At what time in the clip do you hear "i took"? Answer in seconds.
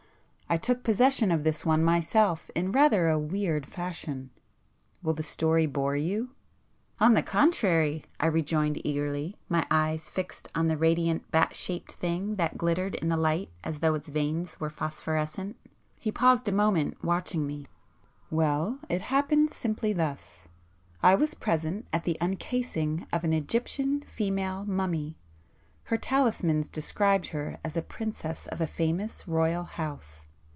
0.53-0.83